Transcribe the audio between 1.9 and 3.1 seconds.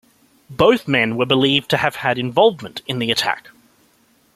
had involvement in